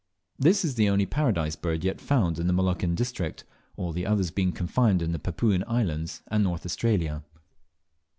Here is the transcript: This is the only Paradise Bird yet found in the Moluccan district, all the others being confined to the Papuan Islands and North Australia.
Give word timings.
This 0.39 0.65
is 0.65 0.73
the 0.73 0.89
only 0.89 1.05
Paradise 1.05 1.55
Bird 1.55 1.83
yet 1.83 2.01
found 2.01 2.39
in 2.39 2.47
the 2.47 2.53
Moluccan 2.53 2.95
district, 2.95 3.43
all 3.77 3.91
the 3.91 4.07
others 4.07 4.31
being 4.31 4.51
confined 4.51 5.01
to 5.01 5.05
the 5.05 5.19
Papuan 5.19 5.63
Islands 5.67 6.23
and 6.29 6.43
North 6.43 6.65
Australia. 6.65 7.21